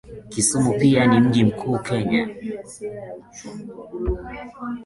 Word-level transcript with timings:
Kisumu 0.29 0.73
pia 0.73 1.07
ni 1.07 1.19
mjii 1.19 1.43
mkuu 1.43 1.77
Kenya 1.79 2.29